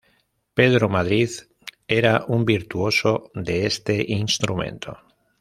Pedro 0.55 0.89
Madrid 0.89 1.29
era 1.87 2.25
un 2.27 2.43
virtuoso 2.43 3.29
de 3.35 3.67
este 3.67 4.03
instrumento. 4.11 4.97